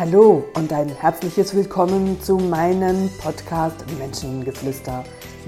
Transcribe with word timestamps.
Hallo 0.00 0.48
und 0.54 0.72
ein 0.72 0.88
herzliches 0.88 1.54
Willkommen 1.54 2.18
zu 2.22 2.38
meinem 2.38 3.10
Podcast 3.20 3.84
Menschengeflüster. 3.98 5.04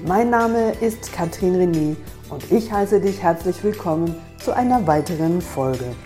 Mein 0.07 0.29
Name 0.29 0.73
ist 0.73 1.11
Katrin 1.11 1.55
René 1.55 1.97
und 2.29 2.53
ich 2.53 2.71
heiße 2.71 3.01
dich 3.01 3.23
herzlich 3.23 3.65
willkommen 3.65 4.15
zu 4.37 4.55
einer 4.55 4.87
weiteren 4.87 5.41
Folge. 5.41 5.97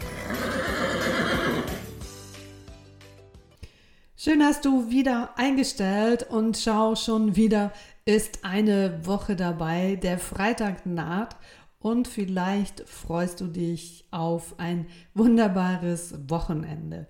Schön 4.17 4.45
hast 4.45 4.65
du 4.65 4.91
wieder 4.91 5.31
eingestellt 5.37 6.31
und 6.31 6.57
schau 6.57 6.95
schon 6.95 7.35
wieder 7.35 7.73
ist 8.05 8.45
eine 8.45 9.05
Woche 9.05 9.35
dabei, 9.35 9.99
der 10.01 10.21
Freitag 10.21 10.87
naht 10.87 11.35
und 11.81 12.07
vielleicht 12.07 12.89
freust 12.89 13.41
du 13.41 13.49
dich 13.49 14.07
auf 14.13 14.55
ein 14.59 14.87
wunderbares 15.15 16.15
Wochenende 16.29 17.09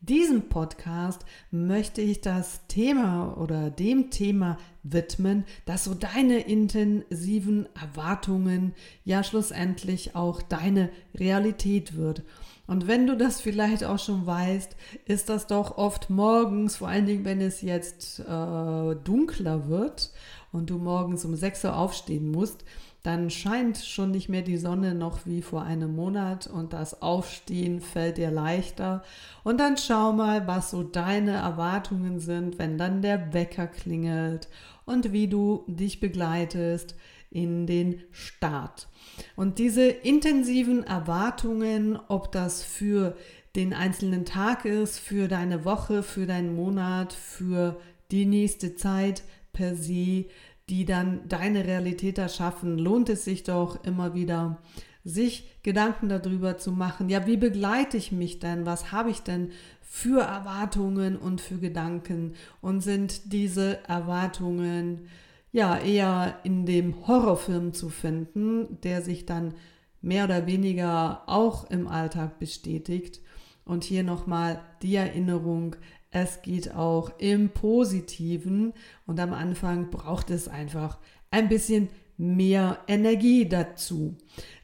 diesem 0.00 0.48
Podcast 0.48 1.24
möchte 1.50 2.00
ich 2.00 2.20
das 2.20 2.66
Thema 2.68 3.36
oder 3.38 3.70
dem 3.70 4.10
Thema 4.10 4.58
widmen, 4.82 5.44
dass 5.64 5.84
so 5.84 5.94
deine 5.94 6.40
intensiven 6.40 7.68
Erwartungen 7.74 8.74
ja 9.04 9.24
schlussendlich 9.24 10.14
auch 10.14 10.42
deine 10.42 10.90
Realität 11.14 11.96
wird. 11.96 12.22
Und 12.66 12.88
wenn 12.88 13.06
du 13.06 13.16
das 13.16 13.40
vielleicht 13.40 13.84
auch 13.84 13.98
schon 13.98 14.26
weißt, 14.26 14.76
ist 15.04 15.28
das 15.28 15.46
doch 15.46 15.78
oft 15.78 16.10
morgens, 16.10 16.76
vor 16.76 16.88
allen 16.88 17.06
Dingen, 17.06 17.24
wenn 17.24 17.40
es 17.40 17.62
jetzt 17.62 18.20
äh, 18.20 18.94
dunkler 19.04 19.68
wird 19.68 20.12
und 20.52 20.70
du 20.70 20.78
morgens 20.78 21.24
um 21.24 21.36
6 21.36 21.64
Uhr 21.64 21.76
aufstehen 21.76 22.30
musst, 22.30 22.64
dann 23.06 23.30
scheint 23.30 23.78
schon 23.78 24.10
nicht 24.10 24.28
mehr 24.28 24.42
die 24.42 24.56
Sonne 24.56 24.92
noch 24.92 25.26
wie 25.26 25.40
vor 25.40 25.62
einem 25.62 25.94
Monat 25.94 26.48
und 26.48 26.72
das 26.72 27.02
Aufstehen 27.02 27.80
fällt 27.80 28.16
dir 28.18 28.32
leichter. 28.32 29.04
Und 29.44 29.60
dann 29.60 29.76
schau 29.76 30.12
mal, 30.12 30.48
was 30.48 30.72
so 30.72 30.82
deine 30.82 31.36
Erwartungen 31.36 32.18
sind, 32.18 32.58
wenn 32.58 32.78
dann 32.78 33.02
der 33.02 33.32
Wecker 33.32 33.68
klingelt 33.68 34.48
und 34.86 35.12
wie 35.12 35.28
du 35.28 35.64
dich 35.68 36.00
begleitest 36.00 36.96
in 37.30 37.68
den 37.68 38.02
Start. 38.10 38.88
Und 39.36 39.60
diese 39.60 39.86
intensiven 39.86 40.82
Erwartungen, 40.82 42.00
ob 42.08 42.32
das 42.32 42.64
für 42.64 43.16
den 43.54 43.72
einzelnen 43.72 44.24
Tag 44.24 44.64
ist, 44.64 44.98
für 44.98 45.28
deine 45.28 45.64
Woche, 45.64 46.02
für 46.02 46.26
deinen 46.26 46.56
Monat, 46.56 47.12
für 47.12 47.80
die 48.10 48.26
nächste 48.26 48.74
Zeit 48.74 49.22
per 49.52 49.76
se, 49.76 50.24
die 50.68 50.84
dann 50.84 51.28
deine 51.28 51.64
Realität 51.64 52.18
erschaffen, 52.18 52.78
lohnt 52.78 53.08
es 53.08 53.24
sich 53.24 53.44
doch 53.44 53.84
immer 53.84 54.14
wieder, 54.14 54.58
sich 55.04 55.48
Gedanken 55.62 56.08
darüber 56.08 56.58
zu 56.58 56.72
machen, 56.72 57.08
ja, 57.08 57.26
wie 57.26 57.36
begleite 57.36 57.96
ich 57.96 58.10
mich 58.10 58.40
denn? 58.40 58.66
Was 58.66 58.90
habe 58.90 59.10
ich 59.10 59.20
denn 59.20 59.52
für 59.80 60.22
Erwartungen 60.22 61.16
und 61.16 61.40
für 61.40 61.58
Gedanken? 61.58 62.34
Und 62.60 62.80
sind 62.80 63.32
diese 63.32 63.84
Erwartungen 63.88 65.06
ja 65.52 65.78
eher 65.78 66.40
in 66.42 66.66
dem 66.66 67.06
Horrorfilm 67.06 67.72
zu 67.72 67.88
finden, 67.88 68.80
der 68.82 69.00
sich 69.00 69.26
dann 69.26 69.54
mehr 70.02 70.24
oder 70.24 70.46
weniger 70.46 71.22
auch 71.26 71.70
im 71.70 71.86
Alltag 71.86 72.40
bestätigt? 72.40 73.20
Und 73.64 73.84
hier 73.84 74.02
nochmal 74.02 74.60
die 74.82 74.96
Erinnerung, 74.96 75.76
es 76.10 76.42
geht 76.42 76.74
auch 76.74 77.18
im 77.18 77.50
Positiven 77.50 78.72
und 79.06 79.20
am 79.20 79.32
Anfang 79.32 79.90
braucht 79.90 80.30
es 80.30 80.48
einfach 80.48 80.98
ein 81.30 81.48
bisschen 81.48 81.88
mehr 82.16 82.78
Energie 82.88 83.48
dazu. 83.48 84.16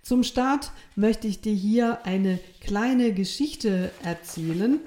Zum 0.02 0.24
Start 0.24 0.72
möchte 0.96 1.28
ich 1.28 1.40
dir 1.40 1.54
hier 1.54 2.04
eine 2.06 2.38
kleine 2.60 3.12
Geschichte 3.12 3.90
erzählen. 4.02 4.80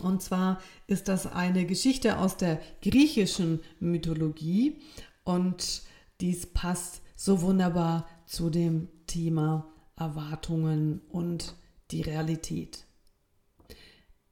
Und 0.00 0.22
zwar 0.22 0.60
ist 0.86 1.08
das 1.08 1.26
eine 1.26 1.66
Geschichte 1.66 2.18
aus 2.18 2.36
der 2.36 2.60
griechischen 2.82 3.60
Mythologie 3.80 4.76
und 5.24 5.82
dies 6.20 6.46
passt 6.46 7.02
so 7.16 7.42
wunderbar 7.42 8.08
zu 8.26 8.48
dem 8.48 8.88
Thema 9.06 9.68
Erwartungen 9.96 11.00
und 11.08 11.56
die 11.90 12.02
Realität. 12.02 12.84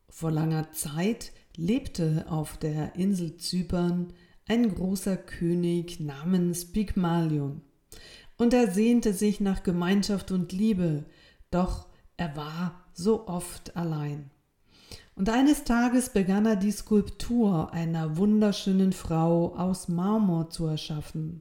Vor 0.08 0.31
langer 0.31 0.70
Zeit 0.72 1.32
lebte 1.56 2.27
auf 2.28 2.56
der 2.56 2.97
Insel 2.97 3.37
Zypern 3.37 4.12
ein 4.49 4.75
großer 4.75 5.17
König 5.17 6.00
namens 6.00 6.72
Pygmalion. 6.72 7.62
Und 8.37 8.53
er 8.53 8.71
sehnte 8.71 9.12
sich 9.12 9.41
nach 9.41 9.62
Gemeinschaft 9.62 10.31
und 10.31 10.53
Liebe, 10.53 11.05
doch 11.50 11.87
er 12.17 12.37
war 12.37 12.84
so 12.93 13.27
oft 13.27 13.77
allein. 13.77 14.31
Und 15.15 15.31
eines 15.31 15.65
Tages 15.65 16.11
begann 16.11 16.44
er 16.44 16.56
die 16.56 16.71
Skulptur 16.71 17.73
einer 17.73 18.19
wunderschönen 18.19 18.93
Frau 18.93 19.55
aus 19.56 19.88
Marmor 19.88 20.50
zu 20.50 20.67
erschaffen. 20.67 21.41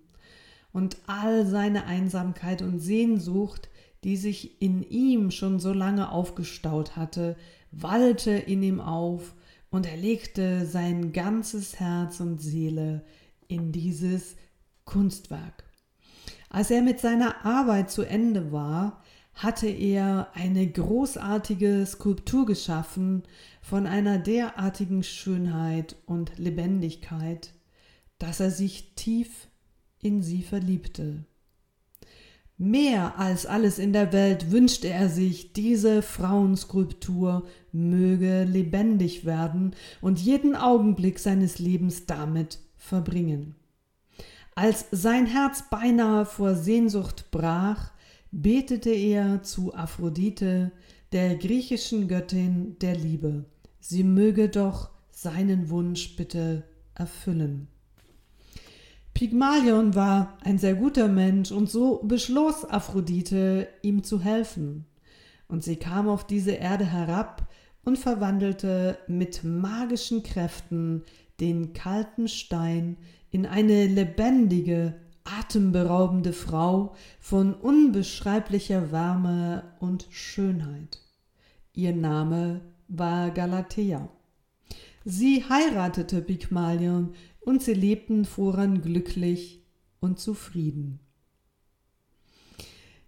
Und 0.71 0.97
all 1.07 1.45
seine 1.45 1.85
Einsamkeit 1.85 2.61
und 2.61 2.79
Sehnsucht, 2.79 3.69
die 4.05 4.15
sich 4.15 4.61
in 4.61 4.81
ihm 4.83 5.31
schon 5.31 5.59
so 5.59 5.73
lange 5.73 6.11
aufgestaut 6.11 6.95
hatte, 6.95 7.35
wallte 7.71 8.31
in 8.31 8.63
ihm 8.63 8.79
auf 8.79 9.35
und 9.75 9.85
er 9.85 9.97
legte 9.97 10.65
sein 10.65 11.11
ganzes 11.11 11.81
Herz 11.81 12.21
und 12.21 12.41
Seele 12.41 13.03
in 13.49 13.73
dieses 13.73 14.37
Kunstwerk. 14.85 15.65
Als 16.49 16.71
er 16.71 16.81
mit 16.81 17.01
seiner 17.01 17.45
Arbeit 17.45 17.91
zu 17.91 18.03
Ende 18.03 18.53
war, 18.53 19.03
hatte 19.33 19.67
er 19.67 20.29
eine 20.33 20.65
großartige 20.65 21.85
Skulptur 21.85 22.45
geschaffen 22.45 23.23
von 23.61 23.85
einer 23.85 24.17
derartigen 24.17 25.03
Schönheit 25.03 25.97
und 26.05 26.37
Lebendigkeit, 26.37 27.53
dass 28.17 28.39
er 28.39 28.51
sich 28.51 28.95
tief 28.95 29.49
in 30.01 30.23
sie 30.23 30.41
verliebte. 30.41 31.25
Mehr 32.57 33.19
als 33.19 33.45
alles 33.45 33.79
in 33.79 33.91
der 33.91 34.13
Welt 34.13 34.49
wünschte 34.49 34.87
er 34.87 35.09
sich, 35.09 35.51
diese 35.51 36.01
Frauenskulptur 36.01 37.45
möge 37.73 38.45
lebendig 38.45 39.25
werden 39.25 39.75
und 39.99 40.19
jeden 40.19 40.55
Augenblick 40.55 41.19
seines 41.19 41.59
Lebens 41.59 42.05
damit 42.05 42.59
verbringen. 42.77 43.55
Als 44.55 44.85
sein 44.91 45.25
Herz 45.25 45.65
beinahe 45.69 46.25
vor 46.25 46.55
Sehnsucht 46.55 47.29
brach, 47.29 47.91
betete 48.31 48.91
er 48.91 49.43
zu 49.43 49.75
Aphrodite, 49.75 50.71
der 51.11 51.35
griechischen 51.35 52.07
Göttin 52.07 52.77
der 52.79 52.95
Liebe. 52.95 53.45
Sie 53.81 54.03
möge 54.03 54.47
doch 54.47 54.89
seinen 55.11 55.69
Wunsch 55.69 56.15
bitte 56.15 56.63
erfüllen. 56.93 57.67
Pygmalion 59.15 59.95
war 59.95 60.37
ein 60.43 60.57
sehr 60.57 60.75
guter 60.75 61.07
Mensch 61.07 61.49
und 61.49 61.69
so 61.69 62.01
beschloss 62.03 62.65
Aphrodite, 62.65 63.69
ihm 63.81 64.03
zu 64.03 64.19
helfen. 64.19 64.85
Und 65.47 65.63
sie 65.63 65.77
kam 65.77 66.09
auf 66.09 66.27
diese 66.27 66.51
Erde 66.51 66.85
herab 66.85 67.47
und 67.85 67.97
verwandelte 67.97 68.97
mit 69.07 69.45
magischen 69.45 70.21
Kräften 70.21 71.03
den 71.39 71.71
kalten 71.71 72.27
Stein 72.27 72.97
in 73.31 73.45
eine 73.45 73.87
lebendige, 73.87 74.95
atemberaubende 75.23 76.33
Frau 76.33 76.93
von 77.21 77.53
unbeschreiblicher 77.53 78.91
Wärme 78.91 79.63
und 79.79 80.07
Schönheit. 80.09 80.99
Ihr 81.73 81.95
Name 81.95 82.59
war 82.89 83.31
Galatea. 83.31 84.09
Sie 85.07 85.43
heiratete 85.47 86.21
Pygmalion 86.21 87.13
und 87.45 87.61
sie 87.61 87.73
lebten 87.73 88.25
voran 88.25 88.81
glücklich 88.81 89.63
und 89.99 90.19
zufrieden. 90.19 90.99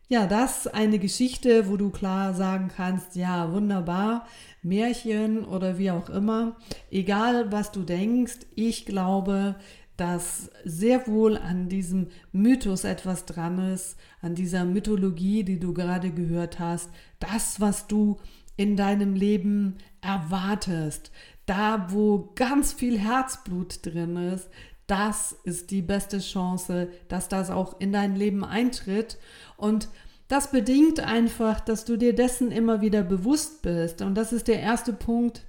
Ja, 0.10 0.26
das 0.26 0.68
eine 0.68 1.00
Geschichte, 1.00 1.70
wo 1.70 1.76
du 1.76 1.90
klar 1.90 2.34
sagen 2.34 2.72
kannst, 2.74 3.18
ja, 3.18 3.52
wunderbar, 3.52 4.26
Märchen 4.62 5.44
oder 5.44 5.78
wie 5.78 5.92
auch 5.92 6.10
immer, 6.10 6.56
egal 6.90 7.52
was 7.52 7.74
du 7.74 7.84
denkst, 7.84 8.38
ich 8.56 8.86
glaube, 8.86 9.56
dass 9.98 10.50
sehr 10.64 11.08
wohl 11.08 11.38
an 11.38 11.68
diesem 11.68 12.08
Mythos 12.32 12.86
etwas 12.86 13.26
dran 13.26 13.58
ist, 13.74 13.98
an 14.22 14.36
dieser 14.36 14.64
Mythologie, 14.64 15.44
die 15.44 15.60
du 15.60 15.74
gerade 15.74 16.12
gehört 16.12 16.60
hast, 16.60 16.90
das, 17.20 17.60
was 17.60 17.88
du 17.88 18.18
in 18.56 18.78
deinem 18.78 19.14
Leben 19.14 19.76
erwartest, 20.02 21.12
da 21.48 21.88
wo 21.92 22.30
ganz 22.36 22.74
viel 22.74 23.00
Herzblut 23.00 23.84
drin 23.86 24.16
ist, 24.18 24.50
das 24.86 25.36
ist 25.44 25.72
die 25.72 25.82
beste 25.82 26.20
Chance, 26.20 26.90
dass 27.08 27.28
das 27.28 27.50
auch 27.50 27.80
in 27.80 27.92
dein 27.92 28.16
Leben 28.16 28.46
eintritt. 28.46 29.18
Und 29.58 29.90
das 30.28 30.52
bedingt 30.52 31.00
einfach, 31.00 31.60
dass 31.60 31.84
du 31.86 31.98
dir 31.98 32.14
dessen 32.14 32.52
immer 32.52 32.82
wieder 32.82 33.04
bewusst 33.04 33.62
bist. 33.64 34.02
Und 34.02 34.16
das 34.16 34.32
ist 34.32 34.48
der 34.48 34.62
erste 34.62 34.94
Punkt, 34.94 35.46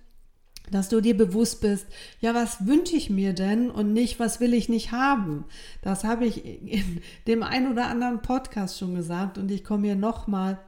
dass 0.70 0.88
du 0.88 1.00
dir 1.00 1.16
bewusst 1.16 1.60
bist, 1.60 1.86
ja, 2.20 2.34
was 2.34 2.66
wünsche 2.66 2.96
ich 2.96 3.10
mir 3.10 3.32
denn 3.32 3.70
und 3.70 3.92
nicht, 3.92 4.20
was 4.20 4.40
will 4.40 4.54
ich 4.54 4.68
nicht 4.68 4.92
haben? 4.92 5.44
Das 5.82 6.04
habe 6.04 6.26
ich 6.26 6.44
in 6.44 7.00
dem 7.26 7.42
ein 7.42 7.70
oder 7.70 7.86
anderen 7.86 8.22
Podcast 8.22 8.78
schon 8.78 8.94
gesagt 8.94 9.38
und 9.38 9.50
ich 9.50 9.64
komme 9.64 9.86
hier 9.86 9.96
nochmal, 9.96 10.58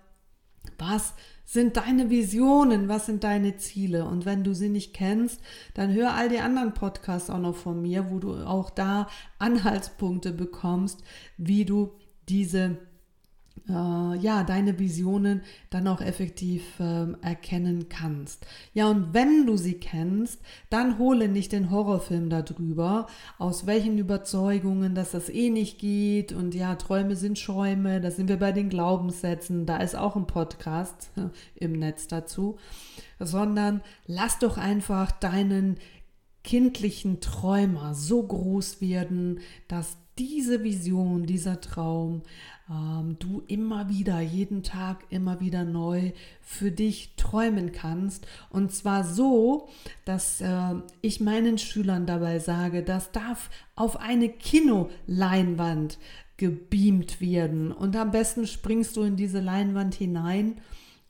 was 0.79 1.15
sind 1.53 1.77
deine 1.77 2.11
Visionen? 2.11 2.89
Was 2.89 3.07
sind 3.07 3.25
deine 3.25 3.57
Ziele? 3.57 4.05
Und 4.05 4.25
wenn 4.25 4.45
du 4.45 4.55
sie 4.55 4.69
nicht 4.69 4.95
kennst, 4.95 5.41
dann 5.75 5.93
hör 5.93 6.15
all 6.15 6.29
die 6.29 6.39
anderen 6.39 6.75
Podcasts 6.75 7.29
auch 7.29 7.41
noch 7.41 7.57
von 7.57 7.83
mir, 7.83 8.09
wo 8.09 8.21
du 8.21 8.35
auch 8.47 8.71
da 8.71 9.09
Anhaltspunkte 9.41 10.33
bekommst, 10.33 11.03
wie 11.37 11.65
du 11.65 11.95
diese 12.29 12.79
ja, 13.69 14.45
deine 14.45 14.79
Visionen 14.79 15.43
dann 15.71 15.87
auch 15.89 16.01
effektiv 16.01 16.63
äh, 16.81 17.07
erkennen 17.23 17.89
kannst. 17.89 18.47
Ja, 18.75 18.89
und 18.89 19.13
wenn 19.15 19.47
du 19.47 19.57
sie 19.57 19.75
kennst, 19.75 20.41
dann 20.71 20.99
hole 20.99 21.29
nicht 21.29 21.53
den 21.53 21.71
Horrorfilm 21.71 22.31
darüber, 22.31 23.07
aus 23.39 23.67
welchen 23.67 23.99
Überzeugungen, 23.99 24.95
dass 24.95 25.13
das 25.13 25.29
eh 25.29 25.51
nicht 25.51 25.79
geht 25.79 26.33
und 26.33 26.55
ja, 26.55 26.75
Träume 26.77 27.17
sind 27.17 27.39
Schäume, 27.39 28.01
da 28.01 28.11
sind 28.11 28.29
wir 28.29 28.39
bei 28.39 28.53
den 28.53 28.69
Glaubenssätzen, 28.69 29.67
da 29.67 29.79
ist 29.79 29.97
auch 29.97 30.17
ein 30.17 30.27
Podcast 30.27 31.11
im 31.55 31.73
Netz 31.73 32.07
dazu, 32.09 32.59
sondern 33.19 33.83
lass 34.07 34.39
doch 34.39 34.59
einfach 34.59 35.11
deinen 35.13 35.77
kindlichen 36.43 37.21
Träumer 37.21 37.95
so 37.95 38.23
groß 38.23 38.81
werden, 38.81 39.41
dass 39.69 39.99
diese 40.21 40.63
Vision, 40.63 41.25
dieser 41.25 41.63
Traum 41.63 42.21
ähm, 42.69 43.17
du 43.19 43.43
immer 43.47 43.89
wieder, 43.89 44.21
jeden 44.21 44.63
Tag 44.63 45.05
immer 45.09 45.41
wieder 45.41 45.65
neu 45.65 46.13
für 46.43 46.71
dich 46.71 47.15
träumen 47.17 47.73
kannst. 47.73 48.27
Und 48.51 48.71
zwar 48.71 49.05
so, 49.05 49.71
dass 50.05 50.43
äh, 50.43 50.75
ich 51.01 51.23
meinen 51.23 51.57
Schülern 51.57 52.05
dabei 52.05 52.39
sage, 52.39 52.83
das 52.83 53.13
darf 53.13 53.49
auf 53.77 53.99
eine 53.99 54.29
Kinoleinwand 54.29 55.99
gebeamt 56.37 57.23
werden. 57.23 57.73
Und 57.73 57.97
am 57.97 58.11
besten 58.11 58.47
springst 58.47 58.99
du 58.99 59.03
in 59.03 59.17
diese 59.17 59.41
Leinwand 59.41 59.95
hinein 59.95 60.61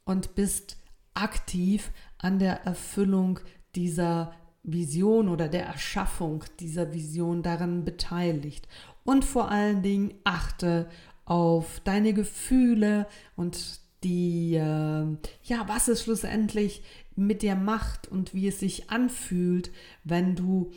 und 0.05 0.37
bist 0.37 0.77
aktiv 1.15 1.91
an 2.19 2.39
der 2.39 2.65
Erfüllung 2.65 3.41
dieser 3.75 4.33
Vision 4.63 5.29
oder 5.29 5.49
der 5.49 5.65
Erschaffung 5.67 6.45
dieser 6.59 6.93
Vision 6.93 7.43
daran 7.43 7.85
beteiligt. 7.85 8.69
Und 9.05 9.25
vor 9.25 9.51
allen 9.51 9.83
Dingen 9.83 10.15
achte 10.25 10.89
auf 11.25 11.81
deine 11.85 12.13
Gefühle 12.13 13.07
und 13.37 13.81
die, 14.03 14.55
äh, 14.55 15.07
ja, 15.45 15.69
was 15.69 15.89
es 15.89 16.03
schlussendlich 16.03 16.83
mit 17.17 17.43
dir 17.43 17.55
macht 17.55 18.09
und 18.09 18.35
wie 18.35 18.49
es 18.49 18.61
sich 18.61 18.91
anfühlt, 18.91 19.71
wenn 20.05 20.35
du 20.35 20.73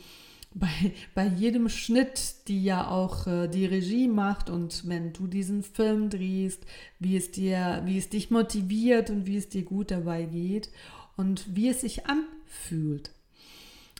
bei, 0.53 0.93
bei 1.15 1.25
jedem 1.25 1.69
Schnitt, 1.69 2.47
die 2.47 2.63
ja 2.63 2.89
auch 2.89 3.27
äh, 3.27 3.47
die 3.47 3.65
Regie 3.65 4.07
macht 4.07 4.49
und 4.49 4.87
wenn 4.87 5.13
du 5.13 5.27
diesen 5.27 5.63
Film 5.63 6.09
drehst, 6.09 6.65
wie 6.99 7.17
es 7.17 7.31
dir, 7.31 7.81
wie 7.85 7.97
es 7.97 8.09
dich 8.09 8.29
motiviert 8.29 9.09
und 9.09 9.25
wie 9.25 9.37
es 9.37 9.49
dir 9.49 9.63
gut 9.63 9.91
dabei 9.91 10.23
geht 10.25 10.69
und 11.17 11.55
wie 11.55 11.69
es 11.69 11.81
sich 11.81 12.05
anfühlt. 12.05 13.11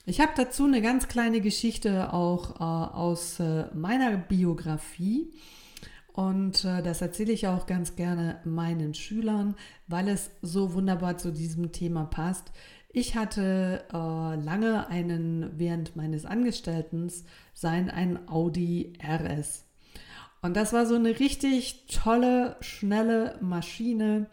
Ich 0.05 0.19
habe 0.19 0.33
dazu 0.35 0.65
eine 0.65 0.81
ganz 0.81 1.07
kleine 1.07 1.39
Geschichte 1.39 2.11
auch 2.11 2.59
äh, 2.59 2.63
aus 2.63 3.39
äh, 3.39 3.67
meiner 3.73 4.17
Biografie. 4.17 5.31
Und 6.11 6.65
äh, 6.65 6.83
das 6.83 7.01
erzähle 7.01 7.31
ich 7.31 7.47
auch 7.47 7.65
ganz 7.67 7.95
gerne 7.95 8.41
meinen 8.43 8.93
Schülern, 8.93 9.55
weil 9.87 10.09
es 10.09 10.29
so 10.41 10.73
wunderbar 10.73 11.17
zu 11.17 11.31
diesem 11.31 11.71
Thema 11.71 12.03
passt. 12.03 12.51
Ich 12.89 13.15
hatte 13.15 13.85
äh, 13.93 13.95
lange 13.95 14.87
einen, 14.89 15.57
während 15.57 15.95
meines 15.95 16.25
Angestelltens, 16.25 17.23
sein 17.53 17.89
ein 17.89 18.27
Audi 18.27 18.93
RS. 19.01 19.65
Und 20.41 20.57
das 20.57 20.73
war 20.73 20.85
so 20.85 20.95
eine 20.95 21.17
richtig 21.17 21.85
tolle, 21.87 22.57
schnelle 22.59 23.37
Maschine. 23.39 24.29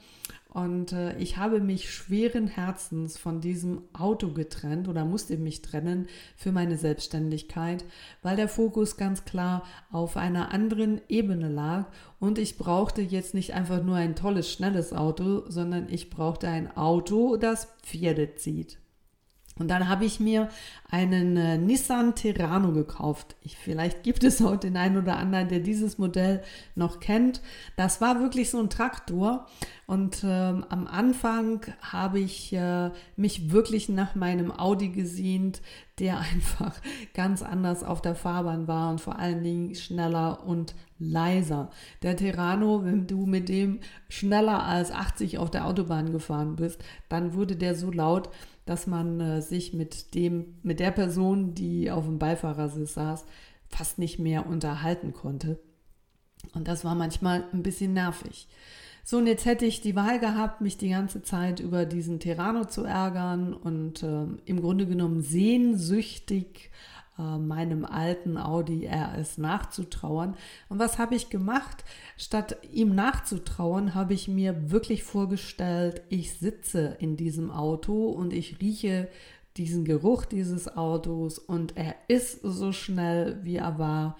Und 0.52 0.92
äh, 0.92 1.16
ich 1.18 1.36
habe 1.36 1.60
mich 1.60 1.94
schweren 1.94 2.48
Herzens 2.48 3.16
von 3.16 3.40
diesem 3.40 3.82
Auto 3.92 4.32
getrennt 4.32 4.88
oder 4.88 5.04
musste 5.04 5.36
mich 5.36 5.62
trennen 5.62 6.08
für 6.36 6.50
meine 6.50 6.76
Selbstständigkeit, 6.76 7.84
weil 8.22 8.34
der 8.34 8.48
Fokus 8.48 8.96
ganz 8.96 9.24
klar 9.24 9.62
auf 9.92 10.16
einer 10.16 10.52
anderen 10.52 11.00
Ebene 11.08 11.48
lag 11.48 11.86
und 12.18 12.36
ich 12.38 12.58
brauchte 12.58 13.00
jetzt 13.00 13.32
nicht 13.32 13.54
einfach 13.54 13.82
nur 13.84 13.94
ein 13.94 14.16
tolles, 14.16 14.50
schnelles 14.50 14.92
Auto, 14.92 15.48
sondern 15.48 15.88
ich 15.88 16.10
brauchte 16.10 16.48
ein 16.48 16.76
Auto, 16.76 17.36
das 17.36 17.68
Pferde 17.84 18.34
zieht. 18.34 18.79
Und 19.60 19.68
dann 19.68 19.90
habe 19.90 20.06
ich 20.06 20.18
mir 20.20 20.48
einen 20.90 21.36
äh, 21.36 21.58
Nissan 21.58 22.14
Terrano 22.14 22.72
gekauft. 22.72 23.36
Ich, 23.42 23.58
vielleicht 23.58 24.02
gibt 24.02 24.24
es 24.24 24.42
auch 24.42 24.56
den 24.56 24.78
einen 24.78 24.96
oder 24.96 25.18
anderen, 25.18 25.48
der 25.48 25.60
dieses 25.60 25.98
Modell 25.98 26.42
noch 26.74 26.98
kennt. 26.98 27.42
Das 27.76 28.00
war 28.00 28.20
wirklich 28.20 28.48
so 28.48 28.58
ein 28.58 28.70
Traktor. 28.70 29.46
Und 29.86 30.24
ähm, 30.24 30.64
am 30.70 30.86
Anfang 30.86 31.66
habe 31.82 32.20
ich 32.20 32.54
äh, 32.54 32.90
mich 33.16 33.52
wirklich 33.52 33.90
nach 33.90 34.14
meinem 34.14 34.50
Audi 34.50 34.88
gesehnt, 34.88 35.60
der 35.98 36.18
einfach 36.32 36.80
ganz 37.12 37.42
anders 37.42 37.84
auf 37.84 38.00
der 38.00 38.14
Fahrbahn 38.14 38.66
war 38.66 38.90
und 38.90 39.02
vor 39.02 39.18
allen 39.18 39.42
Dingen 39.42 39.74
schneller 39.74 40.46
und 40.46 40.74
leiser. 40.98 41.70
Der 42.02 42.16
Terrano, 42.16 42.84
wenn 42.84 43.06
du 43.06 43.26
mit 43.26 43.50
dem 43.50 43.80
schneller 44.08 44.64
als 44.64 44.90
80 44.90 45.38
auf 45.38 45.50
der 45.50 45.66
Autobahn 45.66 46.12
gefahren 46.12 46.56
bist, 46.56 46.82
dann 47.10 47.34
wurde 47.34 47.56
der 47.56 47.74
so 47.74 47.90
laut, 47.90 48.30
dass 48.70 48.86
man 48.86 49.18
äh, 49.18 49.42
sich 49.42 49.72
mit 49.74 50.14
dem, 50.14 50.54
mit 50.62 50.78
der 50.78 50.92
Person, 50.92 51.54
die 51.54 51.90
auf 51.90 52.04
dem 52.04 52.20
Beifahrersitz 52.20 52.94
saß, 52.94 53.24
fast 53.68 53.98
nicht 53.98 54.20
mehr 54.20 54.46
unterhalten 54.46 55.12
konnte. 55.12 55.58
Und 56.54 56.68
das 56.68 56.84
war 56.84 56.94
manchmal 56.94 57.42
ein 57.52 57.64
bisschen 57.64 57.94
nervig. 57.94 58.46
So, 59.02 59.18
und 59.18 59.26
jetzt 59.26 59.44
hätte 59.44 59.66
ich 59.66 59.80
die 59.80 59.96
Wahl 59.96 60.20
gehabt, 60.20 60.60
mich 60.60 60.76
die 60.76 60.90
ganze 60.90 61.20
Zeit 61.22 61.58
über 61.58 61.84
diesen 61.84 62.20
Terrano 62.20 62.64
zu 62.64 62.84
ärgern 62.84 63.54
und 63.54 64.04
äh, 64.04 64.26
im 64.44 64.60
Grunde 64.60 64.86
genommen 64.86 65.20
sehnsüchtig 65.20 66.70
äh, 67.20 67.38
meinem 67.38 67.84
alten 67.84 68.38
Audi 68.38 68.86
RS 68.86 69.36
nachzutrauern. 69.38 70.36
Und 70.68 70.78
was 70.78 70.98
habe 70.98 71.14
ich 71.14 71.28
gemacht? 71.28 71.84
Statt 72.16 72.56
ihm 72.72 72.94
nachzutrauern, 72.94 73.94
habe 73.94 74.14
ich 74.14 74.26
mir 74.26 74.70
wirklich 74.70 75.04
vorgestellt, 75.04 76.02
ich 76.08 76.38
sitze 76.38 76.96
in 76.98 77.16
diesem 77.16 77.50
Auto 77.50 78.08
und 78.08 78.32
ich 78.32 78.60
rieche 78.60 79.08
diesen 79.56 79.84
Geruch 79.84 80.24
dieses 80.24 80.76
Autos 80.76 81.38
und 81.38 81.76
er 81.76 81.94
ist 82.08 82.40
so 82.42 82.72
schnell, 82.72 83.40
wie 83.42 83.56
er 83.56 83.78
war. 83.78 84.16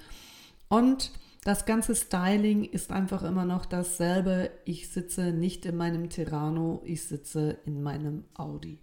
Und 0.69 1.13
das 1.45 1.65
ganze 1.65 1.95
Styling 1.95 2.65
ist 2.65 2.91
einfach 2.91 3.23
immer 3.23 3.47
noch 3.47 3.65
dasselbe. 3.65 4.51
Ich 4.67 4.91
sitze 4.91 5.33
nicht 5.33 5.65
in 5.65 5.77
meinem 5.77 6.11
Terrano, 6.11 6.83
ich 6.85 7.05
sitze 7.05 7.57
in 7.65 7.83
meinem 7.83 8.25
Audi. 8.35 8.79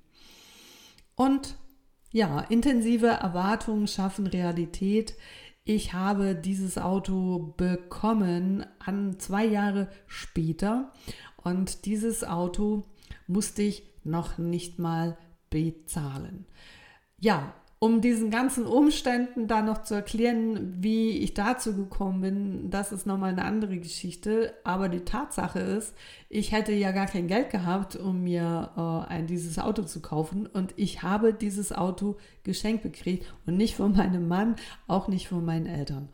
Und 1.15 1.55
ja, 2.11 2.39
intensive 2.41 3.07
Erwartungen 3.07 3.87
schaffen 3.87 4.27
Realität. 4.27 5.15
Ich 5.63 5.93
habe 5.93 6.35
dieses 6.35 6.77
Auto 6.77 7.53
bekommen 7.57 8.65
an 8.79 9.19
zwei 9.19 9.45
Jahre 9.45 9.89
später 10.05 10.93
und 11.43 11.85
dieses 11.85 12.23
Auto 12.23 12.83
musste 13.27 13.63
ich 13.63 13.83
noch 14.03 14.37
nicht 14.37 14.79
mal 14.79 15.17
bezahlen. 15.49 16.45
Ja, 17.19 17.53
um 17.79 18.01
diesen 18.01 18.31
ganzen 18.31 18.65
Umständen 18.65 19.47
da 19.47 19.61
noch 19.61 19.83
zu 19.83 19.93
erklären, 19.93 20.77
wie 20.81 21.11
ich 21.11 21.35
dazu 21.35 21.75
gekommen 21.75 22.21
bin, 22.21 22.69
das 22.71 22.91
ist 22.91 23.05
nochmal 23.05 23.31
eine 23.31 23.45
andere 23.45 23.77
Geschichte. 23.77 24.55
Aber 24.63 24.89
die 24.89 25.01
Tatsache 25.01 25.59
ist, 25.59 25.93
ich 26.27 26.51
hätte 26.51 26.71
ja 26.71 26.91
gar 26.91 27.05
kein 27.05 27.27
Geld 27.27 27.51
gehabt, 27.51 27.95
um 27.95 28.23
mir 28.23 28.71
äh, 28.75 29.13
ein, 29.13 29.27
dieses 29.27 29.59
Auto 29.59 29.83
zu 29.83 30.01
kaufen. 30.01 30.47
Und 30.47 30.73
ich 30.75 31.03
habe 31.03 31.33
dieses 31.33 31.71
Auto 31.71 32.17
geschenkt 32.43 32.81
gekriegt 32.81 33.31
und 33.45 33.57
nicht 33.57 33.75
von 33.75 33.95
meinem 33.95 34.27
Mann, 34.27 34.55
auch 34.87 35.07
nicht 35.07 35.27
von 35.27 35.45
meinen 35.45 35.67
Eltern. 35.67 36.09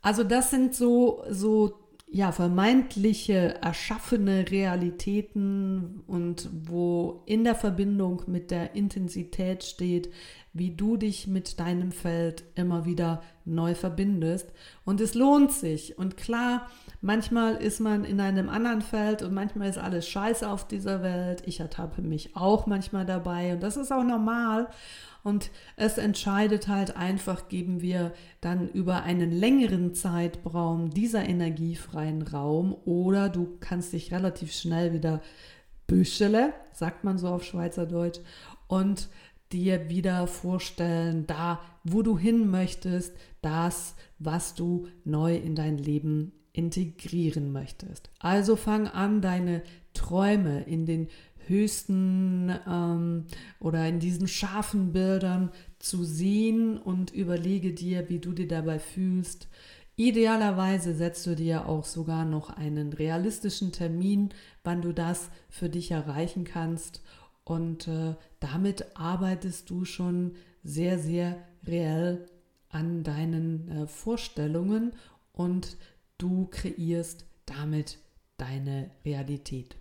Also 0.00 0.24
das 0.24 0.48
sind 0.48 0.74
so, 0.74 1.22
so 1.28 1.74
ja, 2.12 2.32
vermeintliche 2.32 3.62
erschaffene 3.62 4.50
Realitäten 4.50 6.02
und 6.08 6.48
wo 6.64 7.22
in 7.26 7.44
der 7.44 7.54
Verbindung 7.54 8.22
mit 8.26 8.50
der 8.50 8.74
Intensität 8.74 9.62
steht, 9.62 10.10
wie 10.52 10.74
du 10.74 10.96
dich 10.96 11.26
mit 11.26 11.60
deinem 11.60 11.92
Feld 11.92 12.42
immer 12.54 12.84
wieder 12.84 13.22
neu 13.44 13.74
verbindest. 13.74 14.52
Und 14.84 15.00
es 15.00 15.14
lohnt 15.14 15.52
sich. 15.52 15.96
Und 15.98 16.16
klar, 16.16 16.66
manchmal 17.00 17.56
ist 17.56 17.80
man 17.80 18.04
in 18.04 18.20
einem 18.20 18.48
anderen 18.48 18.82
Feld 18.82 19.22
und 19.22 19.32
manchmal 19.32 19.68
ist 19.68 19.78
alles 19.78 20.08
scheiße 20.08 20.48
auf 20.48 20.66
dieser 20.66 21.02
Welt. 21.02 21.42
Ich 21.46 21.60
ertappe 21.60 22.02
mich 22.02 22.36
auch 22.36 22.66
manchmal 22.66 23.06
dabei 23.06 23.54
und 23.54 23.62
das 23.62 23.76
ist 23.76 23.92
auch 23.92 24.04
normal. 24.04 24.68
Und 25.22 25.50
es 25.76 25.98
entscheidet 25.98 26.66
halt 26.66 26.96
einfach, 26.96 27.48
geben 27.48 27.82
wir 27.82 28.12
dann 28.40 28.68
über 28.68 29.02
einen 29.02 29.30
längeren 29.30 29.94
Zeitraum 29.94 30.90
dieser 30.90 31.28
energiefreien 31.28 32.22
Raum 32.22 32.74
oder 32.84 33.28
du 33.28 33.58
kannst 33.60 33.92
dich 33.92 34.12
relativ 34.12 34.52
schnell 34.52 34.94
wieder 34.94 35.20
büschele, 35.86 36.54
sagt 36.72 37.04
man 37.04 37.18
so 37.18 37.28
auf 37.28 37.44
Schweizerdeutsch, 37.44 38.20
und 38.68 39.08
dir 39.52 39.88
wieder 39.88 40.26
vorstellen, 40.26 41.26
da, 41.26 41.60
wo 41.84 42.02
du 42.02 42.18
hin 42.18 42.50
möchtest, 42.50 43.14
das, 43.42 43.94
was 44.18 44.54
du 44.54 44.88
neu 45.04 45.36
in 45.36 45.54
dein 45.54 45.78
Leben 45.78 46.32
integrieren 46.52 47.52
möchtest. 47.52 48.10
Also 48.18 48.56
fang 48.56 48.88
an, 48.88 49.20
deine 49.20 49.62
Träume 49.94 50.62
in 50.64 50.86
den 50.86 51.08
höchsten 51.46 52.54
ähm, 52.66 53.26
oder 53.58 53.86
in 53.88 53.98
diesen 53.98 54.28
scharfen 54.28 54.92
Bildern 54.92 55.50
zu 55.78 56.04
sehen 56.04 56.78
und 56.78 57.12
überlege 57.12 57.72
dir, 57.72 58.08
wie 58.08 58.18
du 58.18 58.32
dir 58.32 58.48
dabei 58.48 58.78
fühlst. 58.78 59.48
Idealerweise 59.96 60.94
setzt 60.94 61.26
du 61.26 61.36
dir 61.36 61.66
auch 61.66 61.84
sogar 61.84 62.24
noch 62.24 62.50
einen 62.50 62.92
realistischen 62.92 63.72
Termin, 63.72 64.30
wann 64.64 64.80
du 64.80 64.92
das 64.92 65.28
für 65.50 65.68
dich 65.68 65.90
erreichen 65.90 66.44
kannst. 66.44 67.02
Und 67.50 67.88
äh, 67.88 68.14
damit 68.38 68.96
arbeitest 68.96 69.70
du 69.70 69.84
schon 69.84 70.36
sehr, 70.62 71.00
sehr 71.00 71.36
reell 71.66 72.26
an 72.68 73.02
deinen 73.02 73.68
äh, 73.68 73.86
Vorstellungen 73.88 74.92
und 75.32 75.76
du 76.16 76.46
kreierst 76.46 77.24
damit 77.46 77.98
deine 78.36 78.92
Realität. 79.04 79.74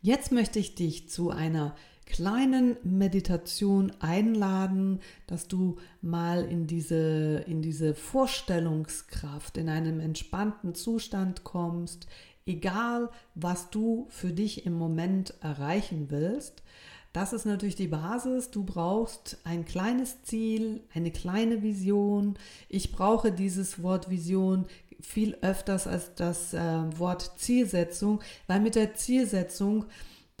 Jetzt 0.00 0.32
möchte 0.32 0.58
ich 0.58 0.74
dich 0.74 1.08
zu 1.08 1.30
einer 1.30 1.76
kleinen 2.06 2.76
Meditation 2.82 3.92
einladen, 4.00 4.98
dass 5.28 5.46
du 5.46 5.76
mal 6.00 6.44
in 6.44 6.66
diese, 6.66 7.44
in 7.46 7.62
diese 7.62 7.94
Vorstellungskraft, 7.94 9.58
in 9.58 9.68
einem 9.68 10.00
entspannten 10.00 10.74
Zustand 10.74 11.44
kommst, 11.44 12.08
egal 12.46 13.10
was 13.34 13.70
du 13.70 14.06
für 14.10 14.32
dich 14.32 14.66
im 14.66 14.74
Moment 14.74 15.34
erreichen 15.40 16.10
willst. 16.10 16.62
Das 17.12 17.34
ist 17.34 17.44
natürlich 17.44 17.76
die 17.76 17.88
Basis. 17.88 18.50
Du 18.50 18.64
brauchst 18.64 19.38
ein 19.44 19.66
kleines 19.66 20.22
Ziel, 20.22 20.82
eine 20.94 21.10
kleine 21.10 21.62
Vision. 21.62 22.38
Ich 22.68 22.90
brauche 22.90 23.32
dieses 23.32 23.82
Wort 23.82 24.08
Vision 24.08 24.66
viel 25.00 25.36
öfters 25.42 25.86
als 25.86 26.14
das 26.14 26.54
äh, 26.54 26.58
Wort 26.98 27.32
Zielsetzung, 27.36 28.20
weil 28.46 28.60
mit 28.60 28.76
der 28.76 28.94
Zielsetzung 28.94 29.86